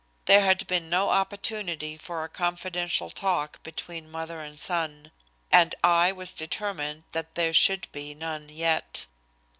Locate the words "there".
0.25-0.41, 7.35-7.53